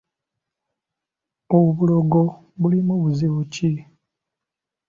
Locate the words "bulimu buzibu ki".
2.59-3.71